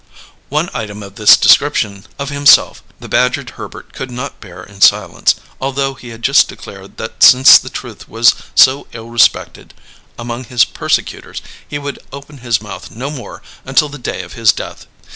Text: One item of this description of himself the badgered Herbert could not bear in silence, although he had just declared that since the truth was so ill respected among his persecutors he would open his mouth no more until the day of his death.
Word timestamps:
One 0.49 0.71
item 0.73 1.03
of 1.03 1.13
this 1.13 1.37
description 1.37 2.07
of 2.17 2.29
himself 2.29 2.81
the 2.99 3.07
badgered 3.07 3.51
Herbert 3.51 3.93
could 3.93 4.09
not 4.09 4.39
bear 4.41 4.63
in 4.63 4.81
silence, 4.81 5.35
although 5.61 5.93
he 5.93 6.09
had 6.09 6.23
just 6.23 6.47
declared 6.47 6.97
that 6.97 7.21
since 7.21 7.59
the 7.59 7.69
truth 7.69 8.09
was 8.09 8.33
so 8.55 8.87
ill 8.93 9.09
respected 9.09 9.75
among 10.17 10.45
his 10.45 10.65
persecutors 10.65 11.43
he 11.67 11.77
would 11.77 11.99
open 12.11 12.39
his 12.39 12.63
mouth 12.63 12.89
no 12.89 13.11
more 13.11 13.43
until 13.63 13.89
the 13.89 13.99
day 13.99 14.23
of 14.23 14.33
his 14.33 14.51
death. 14.51 14.87